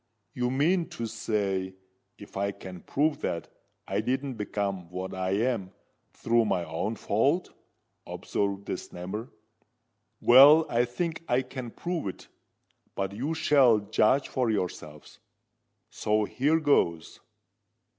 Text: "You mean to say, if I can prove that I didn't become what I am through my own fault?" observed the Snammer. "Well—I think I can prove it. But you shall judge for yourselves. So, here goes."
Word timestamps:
"You 0.33 0.49
mean 0.49 0.89
to 0.97 1.05
say, 1.05 1.75
if 2.17 2.35
I 2.35 2.51
can 2.53 2.81
prove 2.81 3.21
that 3.21 3.49
I 3.87 4.01
didn't 4.01 4.33
become 4.33 4.89
what 4.89 5.13
I 5.13 5.29
am 5.33 5.73
through 6.11 6.45
my 6.45 6.63
own 6.65 6.95
fault?" 6.95 7.51
observed 8.07 8.65
the 8.65 8.77
Snammer. 8.77 9.29
"Well—I 10.19 10.85
think 10.85 11.23
I 11.27 11.43
can 11.43 11.69
prove 11.69 12.07
it. 12.07 12.29
But 12.95 13.11
you 13.13 13.35
shall 13.35 13.77
judge 13.77 14.27
for 14.27 14.49
yourselves. 14.49 15.19
So, 15.91 16.23
here 16.25 16.59
goes." 16.59 17.19